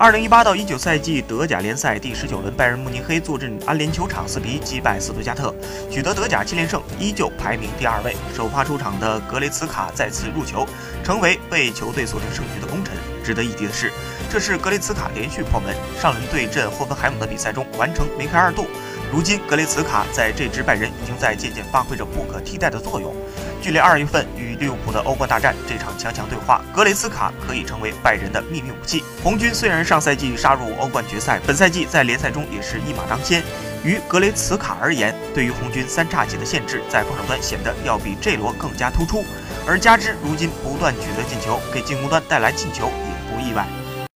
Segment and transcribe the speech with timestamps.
[0.00, 5.54] 二零一八到一九赛季德甲联赛第十九轮，拜仁慕尼黑坐镇安联球场四比一击败斯图加特，
[5.90, 8.16] 取得德甲七连胜，依旧排名第二位。
[8.34, 10.66] 首发出场的格雷茨卡再次入球，
[11.04, 12.94] 成为为球队锁定胜局的功臣。
[13.22, 13.92] 值得一提的是，
[14.30, 18.64] 这是格雷茨卡连续破门，上轮对阵霍芬海姆的比赛中完成梅开二度。
[19.12, 23.14] 如今，格雷茨卡在这支拜仁已经在渐渐发挥着不可替代的作用。
[23.60, 29.04] 距离二月份与利物浦的欧冠大战这场强强对话，格雷茨卡可以成为拜仁的秘密武器。
[29.22, 33.42] 红军虽然上赛季杀入欧冠决赛，本赛季在联赛中也是一马当先。
[33.84, 39.24] 于格雷茨卡而言，对于红军三叉戟的限制，在防守端显得要比这罗更加突出。
[39.66, 43.66] 而加之如今不断取得进球，给进攻端带来进球也不意外。